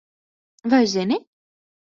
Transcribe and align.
Vai 0.71 0.87
zini? 0.93 1.17